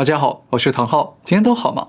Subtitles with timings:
[0.00, 1.88] 大家好，我是唐浩，今天都好吗？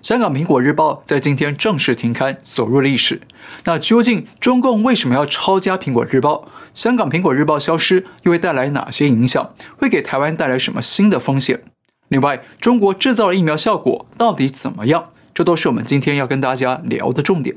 [0.00, 3.20] 香港苹果日报在今天正式停刊，走入历史。
[3.62, 6.48] 那究竟中共为什么要抄家苹果日报？
[6.74, 9.54] 香港苹果日报消失又会带来哪些影响？
[9.78, 11.62] 会给台湾带来什么新的风险？
[12.08, 15.10] 另外，中国制造的疫苗效果到底怎么样？
[15.32, 17.54] 这都是我们今天要跟大家聊的重点。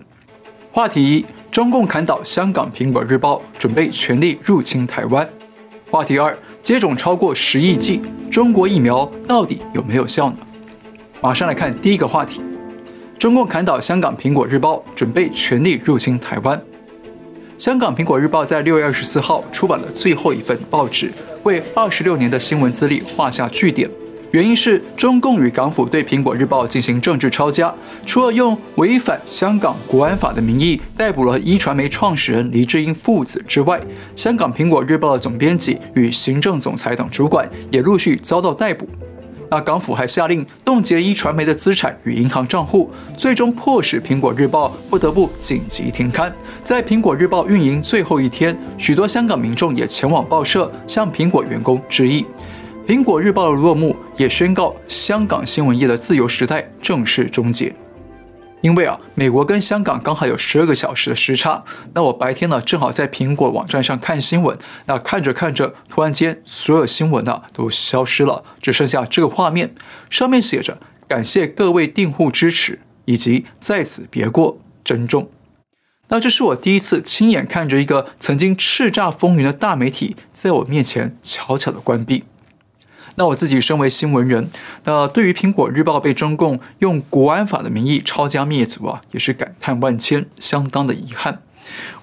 [0.71, 5.27] 话题一：中共砍倒香港苹果日报，准备全力入侵台湾。
[5.89, 8.01] 话题二：接种超过十亿剂
[8.31, 10.37] 中国疫苗到底有没有效呢？
[11.21, 12.41] 马上来看第一个话题：
[13.19, 16.59] 中共砍倒香港苹果日报，准备全力入侵台湾。
[17.55, 21.11] 香港苹果日报在六月二十四号出版了最后一份报纸，
[21.43, 23.87] 为二十六年的新闻资历画下句点。
[24.35, 27.73] 原因是中共与港府对苹果日报进行政治抄家，
[28.05, 33.79] 除了用违反香港国安法的名义逮捕了一传媒创始人黎智英父子之外，
[34.13, 38.85] 香港苹果日报的总编辑与行政总裁等主管也陆续遭到逮捕。
[39.49, 46.29] 那港府还下令冻结一传媒的资产与银行账户，最终迫使苹果日报不得不紧急停刊。
[46.61, 52.25] 在苹果日报运营最后一天，许多香港民众也前往报社向苹果员工致意。
[52.85, 57.75] 苹果日报的落幕，也宣告香港新闻业的自由时代正式终结。
[58.61, 61.63] 因为啊，美国跟香港刚好有十二个小时的时差。
[61.93, 64.57] 那我白天呢，正好在苹果网站上看新闻。
[64.87, 69.75] 那看着看着，突然间所有新闻呢都消失了，只剩下这个画面，
[70.09, 75.29] 上面写着“感谢各位订户支持”以及“在此别过，珍重”。
[76.09, 82.23] 那这是我第一次亲眼看着一个曾经叱咤风云的大媒体，在我面前悄悄的关闭。
[83.15, 84.49] 那我自己身为新闻人，
[84.83, 91.41] 那对于苹果日报被中共用国安法的名义抄家灭族啊，也是感叹万千，相当的遗憾。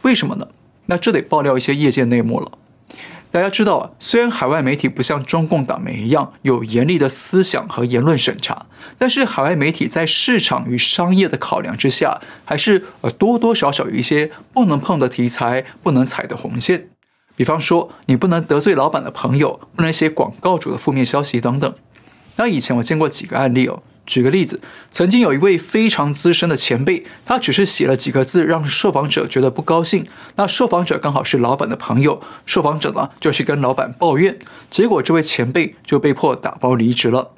[0.02, 0.48] 为什么呢？
[0.86, 2.52] 那这得爆料一些业界内幕了。
[3.30, 8.66] 大家知道，虽然海外媒体不像中共党媒一样有严厉的思想和言论审查，
[8.98, 16.88] 但是海外媒体在市场与商业的考量之下，还是呃多多少少有一些不能碰的题材，不能踩的红线。
[17.36, 21.74] 比方说，你不能得罪老板的朋友，不能写广告主的负面消息等等。
[22.36, 23.82] 那以前我见过几个案例哦。
[24.04, 24.60] 举个例子，
[24.90, 30.08] 曾经有一位非常资深的前辈，他只是写了几个字，让受访者觉得不高兴。
[30.34, 37.30] 那受访者刚好是老板的朋友，受访者呢就去跟老板抱怨，结果这位前辈就被迫打包离职了。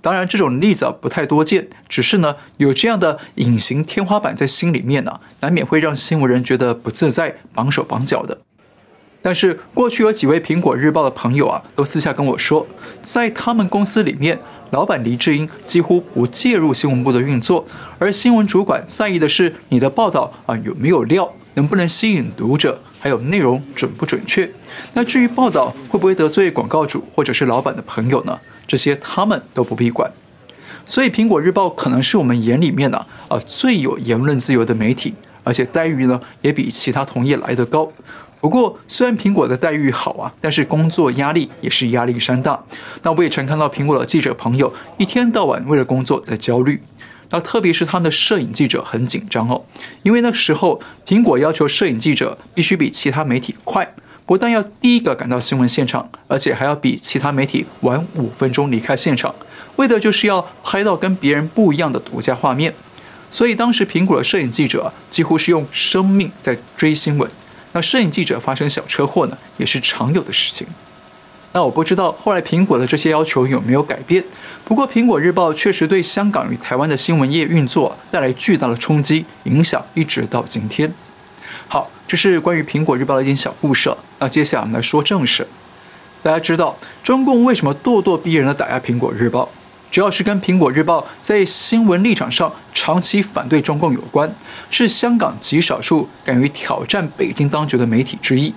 [0.00, 8.38] 当然，这种例子不太多见，只是呢有这样的隐形天花板在心里面呢，难免会让新闻人觉得不自在，绑手绑脚的。
[9.22, 12.66] 但是过去有几位苹果日报的朋友啊，都私下跟我说，
[13.00, 14.38] 在他们公司里面，
[14.70, 17.64] 老板黎智英几乎不介入新闻部的运作，
[17.98, 24.50] 而新闻主管在意的是你的报道啊有没有料，能不能吸引读者，还有内容准不准确。
[24.94, 28.40] 那至于报道会不会得罪广告主或者是老板的朋友呢？
[28.66, 30.10] 这些他们都不必管。
[30.84, 37.92] 所以苹果日报可能是我们眼里面呢啊最有言论自由的媒体，而且待遇呢也比其他同业来得高。
[38.42, 42.60] 不过，虽然苹果的待遇好啊，但是工作压力也是压力山大。
[43.04, 46.82] 那我也曾看到苹果的记者朋友一天到晚为了工作在焦虑。
[47.30, 49.62] 那特别是他们的摄影记者很紧张哦，
[50.02, 53.94] 因为那时候苹果要求摄影记者必须比其他媒体快，
[54.26, 59.32] 不但要第一个赶到新闻现场，而且还要比其他媒体晚五分钟离开现场，
[59.76, 62.74] 为的就是要拍到跟别人不一样的独家画面。
[63.30, 67.30] 所以当时苹果的摄影记者几乎是用生命在追新闻。
[67.72, 70.66] 那摄影记者发生小车祸呢，也是常有的事情。
[71.54, 74.24] 那我不知道后来苹果的这些要求有没有改变。
[74.64, 80.92] 不过苹果日报确实对香港与台湾的新闻业运作带来巨大的冲击，影响一直到今天。
[81.68, 83.94] 好，这是关于苹果日报的一点小故事。
[84.18, 85.46] 那接下来我们来说正事。
[86.22, 89.50] 大家知道中共为什么咄咄逼人的打压苹果日报？
[89.92, 94.34] 主要是跟苹果日报在新闻立场上长期反对中共有关，
[94.70, 98.54] 是香港极少数敢于挑战北京当局的媒体之一。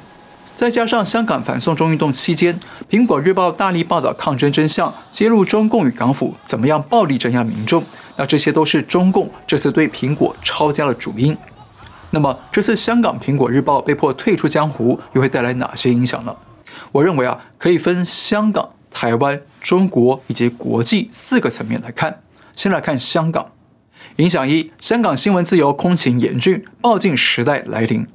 [0.53, 2.57] 再加上香港反送中运动期间，
[2.89, 7.83] 苹果日报大力报道抗争真相，揭露中共与港府怎么样暴力镇压民众，
[8.15, 11.37] 那这些都是中共这次对苹果抄家的主因。
[12.11, 16.33] 那么这次香港苹果日报被迫退出江湖，又会带来哪些影响呢？
[16.93, 18.69] 我认为啊，可以分香港。
[18.95, 22.21] 台湾、中国以及国际四个层面来看，
[22.55, 23.51] 先来看香港。
[24.15, 28.07] 影响一：香港新闻自由空前严峻，报禁时代来临。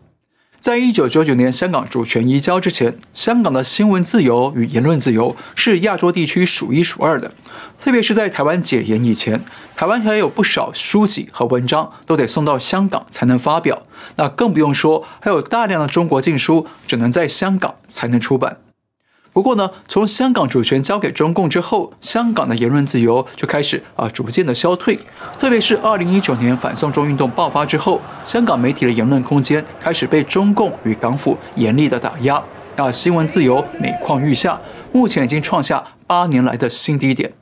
[0.58, 7.34] 在一九九九年香港主权移交之前，香港的新闻自由与言论自由是亚洲地区数一数二的。
[7.78, 9.42] 特别是在台湾解严以前，
[9.76, 13.82] 台湾还有不少书籍和文章都得送到香港才能发表，
[14.16, 18.56] 那更不用说还有大量的中国禁书只能在香港才能出版。
[19.32, 24.98] 不过呢，从香港主权交给中共之后，香港的言论自由就开始啊逐渐的消退。
[25.38, 32.42] 特别是二零一九年反送中运动爆发之后，香港媒体的言论空间开始被中共与港府严厉的打压，
[32.76, 34.60] 那新闻自由每况愈下，
[34.92, 37.32] 目前已经创下八年来的新低点。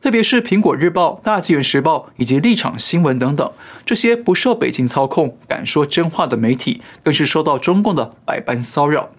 [0.00, 3.50] 特别是《苹果日报》、《大纪元时报》以及《立场新闻》等等
[3.84, 9.10] 这些不受北京操控、敢说真话的媒体，更是受到中共的百般骚扰。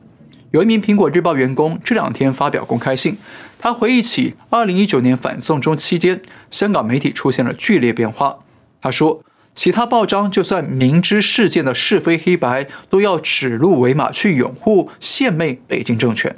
[0.52, 3.18] 有一名苹果日报员工这两天发表公开信，
[3.58, 8.40] 他回忆起二零一九年反送中期间，香港媒体出现了剧烈变化。
[8.82, 16.36] 他说，其他报章就算明知事件的是非黑白，都要指鹿为马去拥护献媚北京政权。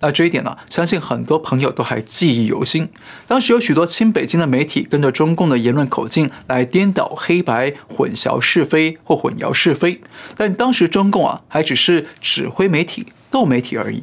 [0.00, 2.90] 那这一点呢，相信很多朋友都还记忆犹新。
[3.26, 10.00] 当时有许多亲北京的媒体跟着中共的言论口径来颠倒黑白、混淆是非或混淆是非，
[10.36, 14.02] 但当时中共啊还只是指挥媒体、斗媒体而已。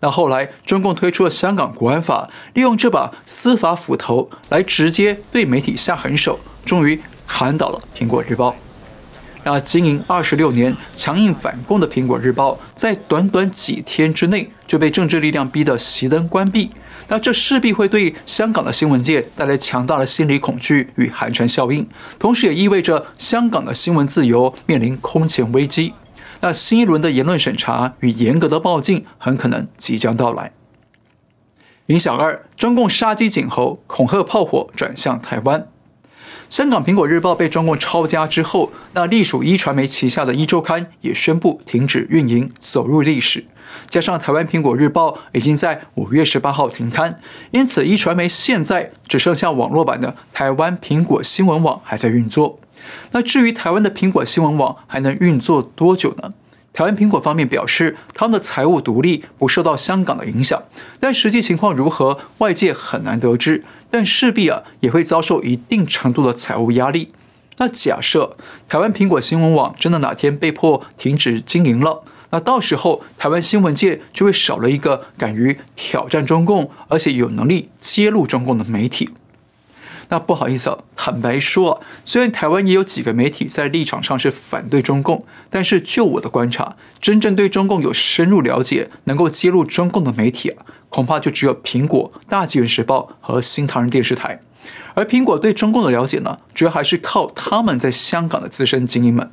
[0.00, 8.56] 那后来中共推出了香港国安法，利用这把司法斧头来直接对媒体下狠手，终于砍倒了苹果日报。
[9.42, 16.70] 那经营二十六年、强硬反共的《苹果日报》，在短短几天之内就被政治力量逼得熄灯关闭。
[17.08, 21.86] 那这势必会对香港的新闻界带来强大的心理恐惧与寒蝉效应，
[22.18, 25.92] 同时也意味着香港的新闻自由面临空前危机。
[26.40, 30.52] 那新一轮的言论审查与严格的报禁很可能即将到来。
[31.86, 35.66] 影响二：中共杀鸡儆猴，恐吓炮火转向台湾。
[36.48, 43.44] 香港《苹果日报》被中共抄家之后，那隶属壹传媒旗下的一周刊也宣布停止运营，走入历史。
[43.88, 47.20] 加上台湾《苹果日报》已经在五月十八号停刊，
[47.52, 52.58] 因此壹传媒现在只剩下网络版的台湾苹果新闻网还在运作。
[53.12, 56.30] 那至于台湾的苹果新闻网还能运作多久呢？
[56.72, 60.62] 台湾苹果方面表示，他们的财务独立，不受到香港的影响，
[61.00, 63.64] 但实际情况如何，外界很难得知。
[63.90, 67.08] 但势必啊，也会遭受一定程度的财务压力。
[67.58, 68.36] 那假设
[68.68, 79.10] 台湾苹果新闻网真的哪天被迫停止经营了，那到时候台湾新闻界就会少了一个敢于挑战中共，而且有能力揭露中共的媒体。
[80.10, 94.40] 那不好意思啊，坦白说，虽然台湾也有几个媒体在立场上是反对中共，但是就我的观察，真正对中共有深入了解、能够揭露中共的媒体啊，恐怕就只有苹果、大纪元时报和新唐人电视台。
[94.94, 99.30] 而苹果对中共的了解呢，主要还是靠他们在香港的资深精英们。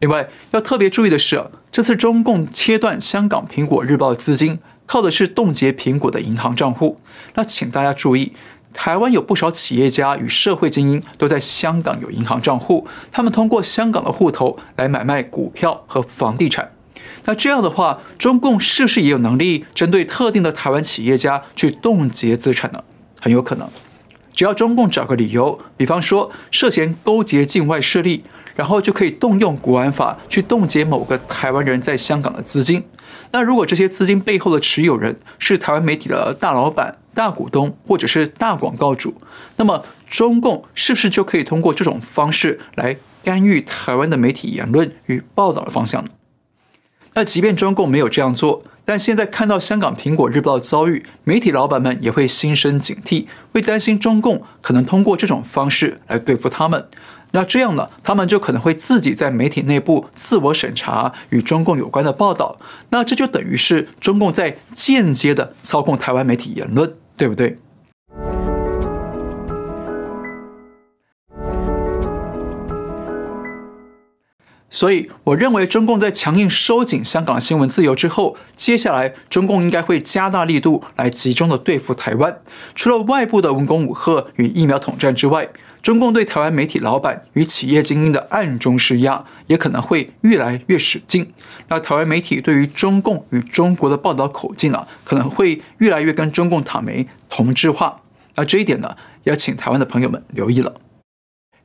[0.00, 6.96] 另外要特别注意的是，这次中共切断香港苹果日报的资金，靠的是冻结苹果的银行账户。
[7.34, 8.32] 那请大家注意。
[8.72, 16.70] 台湾有不少企业家与社会精英都在香港有银行账户，他们通过香港的户头来买卖股票和房地产。
[17.24, 22.82] 那这样的话，中共是不是也有能力针对特定的台湾企业家去冻结资产呢？
[23.20, 23.68] 很有可能，
[24.32, 28.22] 只要中共找个理由，比方说涉嫌勾结境外势力，
[28.54, 32.84] 然后就可以动用国安法去冻结某个台湾人在香港的资金。
[33.32, 39.12] 那如果这些资金背后的持有人是台湾媒体的大老板、大股东或者是大广告主，
[39.56, 46.10] 那么中共是不是就可以通过这种方式来干预台湾的媒体言论与报道的方向呢？
[47.14, 56.86] 那即便中共没有这样做，但现在看到香港《苹果日报》遭遇，媒体老板们也会心生警惕，会担心中共可能通过这种方式来对付他们。
[57.32, 62.56] 那这样呢，他们就可能会自己在媒体内部自我审查与中共有关的报道，
[62.90, 67.56] 那这就等于是中共在间接的操控台湾媒体言论，对不对？
[74.70, 82.40] 所以，我认为中共在强硬收紧香港新闻自由之后，接下来中共应该会加大力度来集中的对付台湾，
[82.76, 85.48] 除了外部的文攻武吓与疫苗统战之外。
[85.88, 91.26] 中共对台湾媒体老板与企业精英的暗中施压，也可能会越来越使劲。
[91.68, 98.02] 那台湾媒体对于中共与中国的报道口径啊，可能会越来越跟中共塔梅同质化。
[98.34, 100.74] 那这一点呢，要请台湾的朋友们留意了。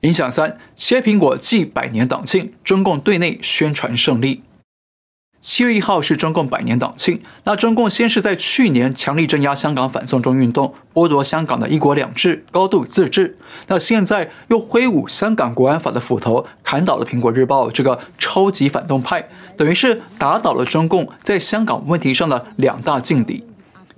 [0.03, 4.41] 影响三：切苹果暨百年党庆，中共对内宣传胜利。
[5.43, 7.21] 七月一号是中共百年党庆。
[7.43, 13.35] 那中共先是在去年强力镇压香港反送中运动，剥夺香港的一国两制、高度自治。
[13.67, 23.43] 那现在又挥舞香港国安法的斧头，砍倒了苹果日报这个超级反动派，等于是打倒了中共在香港问题上的两大劲敌。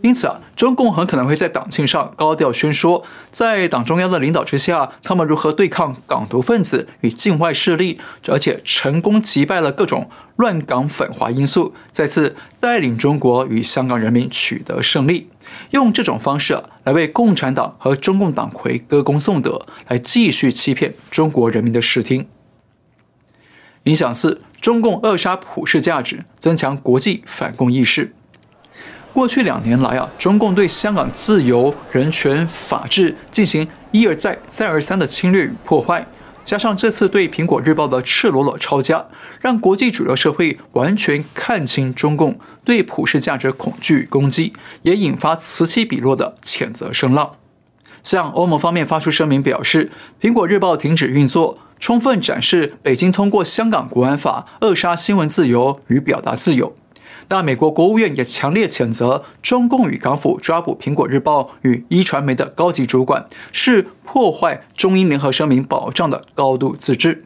[0.05, 15.27] 因此啊，中共很可能会在党庆上高调宣说，在党中央的领导之下，他们如何对抗港独分子与境外势力，而且成功击败了各种乱港反华因素，再次带领中国与香港人民取得胜利。
[15.71, 22.27] 用这种方式，来为共产党和中共党魁歌功颂德，来继续欺骗中国人民的视听。
[23.85, 28.13] 影响四：中共扼杀普世价值，增强国际反共意识。
[29.15, 36.05] 过去两年来啊，中共对香港自由、人权、法治进行一而再、再而三的侵略与破坏，
[36.43, 39.05] 加上这次对《苹果日报》的赤裸裸抄家，
[39.39, 47.31] 让国际主流社会完全看清中共对普世价值恐惧与攻击，也引发此起彼落的谴责声浪。
[48.03, 49.89] 向欧盟方面发出声明表示，
[50.27, 56.75] 《苹果日报》停止运作，充分展示北京通过香港国安法扼杀新闻自由与表达自由。
[57.29, 67.24] 那美国国务院也强烈谴责中共与港府抓捕苹果日报与一传媒的高级主管，是破坏中英联合声明保障的高度自治。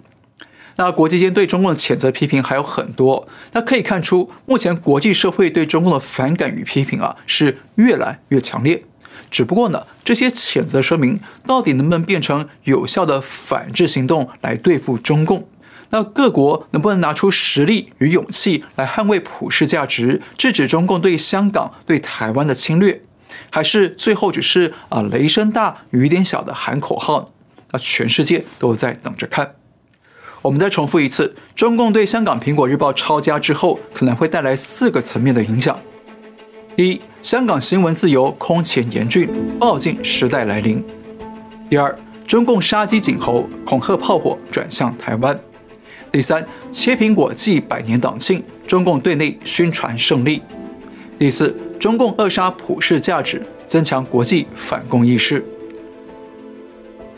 [0.77, 8.81] 那国际间对中共的谴责批评还有很多，那可以看出，目前国际社会对中共的反感与批评啊是越来越强烈。
[9.29, 15.45] 只不过呢，这些谴责声明到底能不能变成有效的反制行动来对付中共？
[15.91, 23.01] 那各国能不能拿出实力与勇气来捍卫普世价值，制止中共对香港、对台湾的侵略，
[23.49, 27.31] 还是最后只是啊雷声大雨点小的喊口号？
[27.71, 29.55] 那全世界都在等着看。
[30.41, 35.77] 我们再重复一次，中共对香港《苹果日报》抄家之后，可能会带来四个层面的影响：
[36.75, 39.29] 第一，香港新闻自由空前严峻，
[39.59, 40.81] 报禁时代来临；
[41.69, 41.93] 第二，
[42.25, 45.37] 中共杀鸡儆猴，恐吓炮火转向台湾。
[46.11, 50.41] 第三，切苹果祭百年党庆，中共对内宣传胜利。
[51.19, 55.43] 第四，中共扼杀普世价值，增强国际反共意识。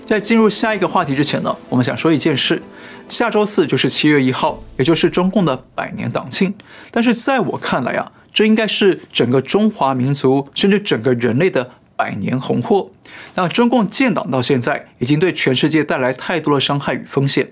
[0.03, 2.61] 在进入下一个话题之前呢，我们想说一件事：
[3.07, 6.53] 下周四就是七月一号，也就是中共的百年党庆。
[6.91, 12.91] 但是在我看来啊，这应该是整个中华民族甚至整个人类的百年红祸。
[13.35, 17.47] 那中共建党到现在，已经对全世界带来太多的伤害与风险。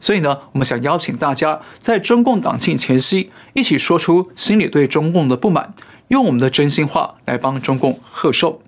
[0.00, 5.74] 所以呢，我们想邀请大家在中共党庆前夕，一起说出心里对中共的不满，
[6.08, 8.60] 用我们的真心话来帮中共贺寿。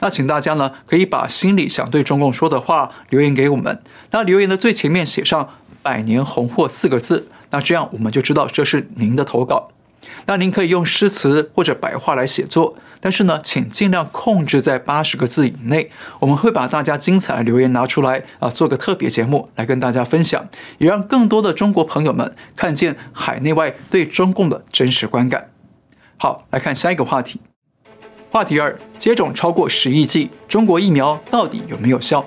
[0.00, 3.82] 那请大家呢，可以把心里想对中共说的话留言给我们。
[4.12, 5.48] 那留言的最前面写上
[5.82, 9.70] “百年红祸”四个字，那这样我们就知道这是您的投稿。
[10.26, 12.76] 那您可以用诗词或者白话来写作。
[13.00, 15.88] 但是呢，请尽量控制在八十个字以内。
[16.18, 25.50] 我们会把大家精彩的留言拿出来啊，做个特别节目来跟大家分享，也让更多的中国朋友们看见海内外对中共的真实观感。
[26.16, 27.40] 好，来看下一个话题。
[28.30, 32.26] 话题二：接种超过十亿剂中国疫苗到底有没有效？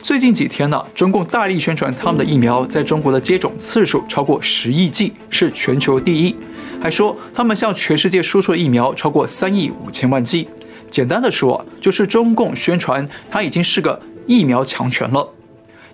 [0.00, 6.34] 最近几天呢，中共大力宣传他们的疫苗在中国的接种次数超过十亿剂，是全球第一。
[6.80, 10.48] 还说他们向全世界输出的疫苗超过三亿五千万剂。
[10.88, 15.32] 简单的说，就是中共宣传它已经是个疫苗强权了。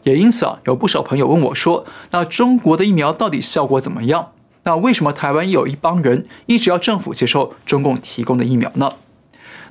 [0.03, 4.33] 也因此啊，有不少朋友问我说：“那中国的疫苗到底效果怎么样？
[4.65, 8.93] 那为什么台湾有一帮人一直要政府接受中共提供的疫苗呢？”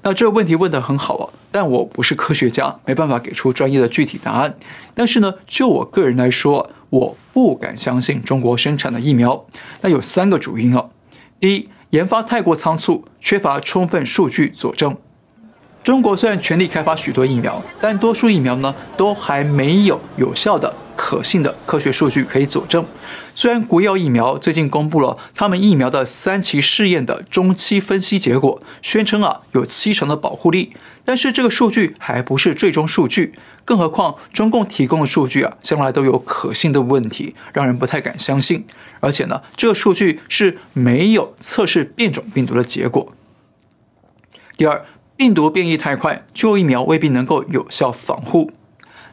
[0.04, 4.58] 那这个问题问得很好啊，但我不是科学家，没办法给出专业的具体答案。
[4.96, 9.46] 但是呢，就我个人来说，我不敢相信中国生产的疫苗。
[9.82, 10.86] 那有三个主因啊。
[11.42, 14.96] 第一，研发太过仓促，缺乏充分数据佐证。
[15.84, 20.72] 中国虽然全力开发许多疫苗，但多数疫苗呢都还没有有效的、
[21.04, 22.86] 可信的科学数据可以佐证。
[23.34, 33.34] 虽然国药疫苗最近公布了他们疫苗的三期试验的中期分析结果，宣称啊有七成的保护力，但是这个数据还不是最终数据。
[33.66, 38.68] 更何况中共提供的数据啊，向来都有可信的问题，让人不太敢相信。
[39.00, 43.12] 而且呢，这个数据是没有测试变种病毒的结果。
[44.56, 44.86] 第二，
[45.18, 48.52] 病毒变异太快，旧疫苗未必能够有效防护。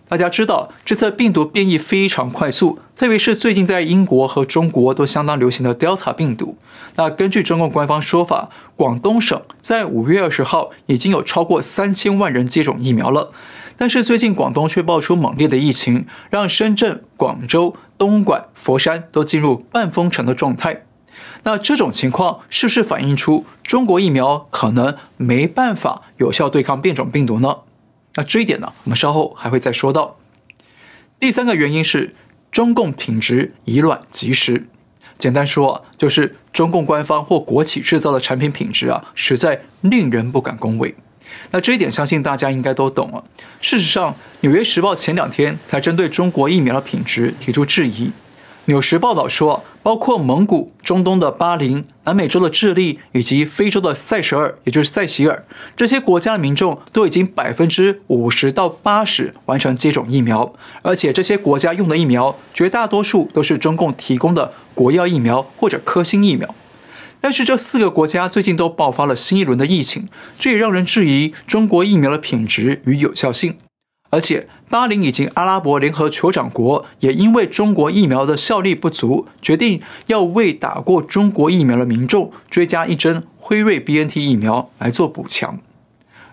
[0.09, 6.57] 大家知道，这次病毒变异非常快速，特别是最近在英国和中国都相当流行的 Delta 病毒。
[6.97, 13.33] 那根据中共官方说法，广东省在五月二十号已经有超过三千万人接种疫苗了。
[13.77, 20.85] 但是最近广东却爆出猛烈的疫情，让深圳、广州、东莞、佛山都进入半封城的状态。
[21.43, 27.59] 那这种情况是不是反映出中国疫苗可能没办法有效对抗变种病毒呢？
[28.18, 30.16] 那这一点呢，我们稍后还会再说到。
[31.20, 32.16] 第三个原因是
[32.50, 34.66] 中共品质以卵击石。
[35.18, 40.96] 简单说，就是中共官方或国企制造的产品品质啊，实在令人不敢恭维。
[41.52, 43.22] 那这一点，相信大家应该都懂了。
[43.60, 44.10] 事实上，
[44.40, 48.10] 《纽约时报》前两天才针对中国疫苗的品质提出质疑。
[48.68, 55.42] 纽时报道说，包括蒙古、中东的巴林、南美洲的智利以及非洲的塞舌尔，也就是塞西尔，
[55.75, 66.54] 这些国家的民众都已经百分之五十到八十完成接种疫苗，而且这些国家用的疫苗绝大多数都是中共提供的国药疫苗或者科兴疫苗。
[67.22, 73.56] 但是这四个国家最近都爆发了新一轮的疫情，这也让人质疑中国疫苗的品质与有效性。
[74.11, 85.59] 而且，巴林以及阿拉伯联合酋长国也因为中国疫苗的效力不足，决定要为打过中国疫苗的民众追加一针辉瑞 BNT 疫苗来做补强。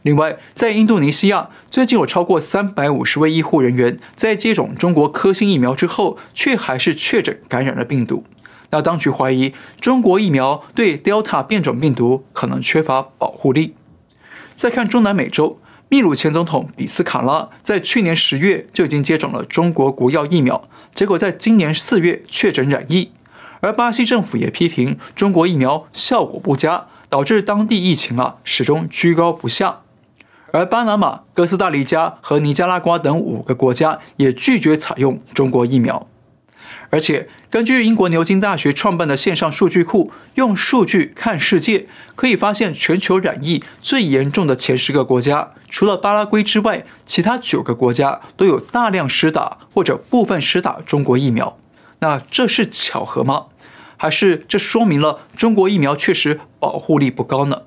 [0.03, 8.23] 另外，在印度尼西亚，最近有超过三百五十位医护人员在接种中国科兴疫苗之后，却还是确诊感染了病毒。
[8.69, 9.51] 那当局怀疑
[9.81, 13.73] 中国疫苗对 Delta 变种病毒可能缺乏保护力。
[14.55, 15.59] 再看中南美洲。
[15.95, 20.61] 秘鲁前总统比斯卡拉在去年十月就已经接种了中国国药疫苗，
[20.93, 23.11] 结果在今年四月确诊染疫。
[23.61, 29.83] 而巴西政府也批评中国疫苗效果不佳，导致当地疫情啊始终居高不下。
[30.51, 36.05] 而巴拿马、哥斯达黎加和尼加拉瓜等五个国家也拒绝采用中国疫苗。
[36.89, 51.57] 而且，根据英国牛津大学创办的线上数据库，用数据看世界，可以发现全球染疫最严重的前十个国家，除了巴拉圭之外，其他九个国家都有大量施打或者部分施打中国疫苗。
[51.99, 53.47] 那这是巧合吗？
[53.97, 57.63] 还是这说明了中国疫苗确实保护力不高呢？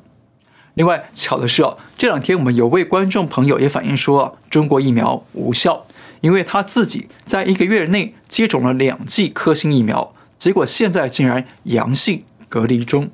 [0.74, 5.82] 另外，巧的是哦，这两天我们有位观众朋友也反映说，中国疫苗无效。
[6.20, 13.10] 因为他自己在一个月内接种了两剂科兴疫苗，结果现在竟然阳性隔离中。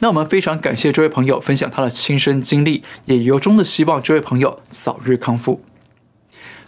[0.00, 5.62] 那我们非常感谢这位朋友分享他的亲身经历，也由衷的希望这位朋友早日康复。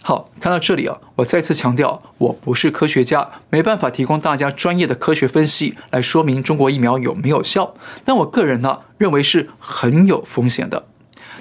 [0.03, 7.73] 好，看到这里啊，我再次强调，我不是科学家，没办法提供大家专业的科学分析来说明中国疫苗有没有效。
[8.03, 10.87] 但我个人呢，认为是很有风险的。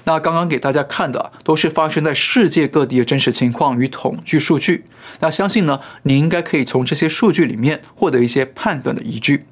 [0.04, 4.84] 那刚刚给大家看的都是发生在世界各地的真实情况与统计数据。
[5.20, 9.44] 那相信呢，你应该可以从这些数据里面获得一些判断的依据。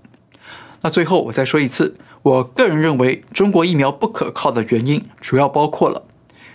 [0.82, 6.04] 那最后我再说一次，我个人认为中国疫苗不可靠的原因主要包括了：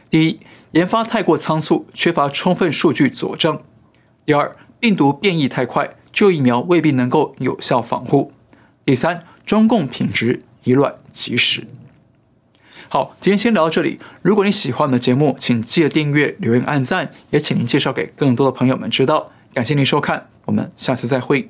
[0.10, 0.40] 第一，
[0.72, 3.58] 研发太过仓促，缺乏充分数据佐证；
[4.26, 8.32] 第二，病毒变异太快，旧疫苗未必能够有效防护；
[8.84, 11.66] 第三，中共品质以卵击石。
[12.96, 14.00] 好，今天先聊到这里。
[14.22, 19.30] 如果你喜欢我们的节目，请记得订阅、留言、按赞，也请您介绍给更多的朋友们知道。
[19.54, 21.50] 感谢您收看，我们下次再会。